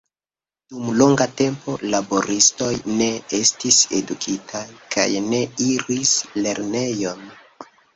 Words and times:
Dum 0.69 0.87
longa 1.01 1.27
tempo, 1.41 1.75
laboristoj 1.91 2.71
ne 3.03 3.11
estis 3.43 3.79
edukitaj 4.01 4.67
kaj 4.99 5.09
ne 5.31 5.47
iris 5.71 6.21
lernejon. 6.45 7.27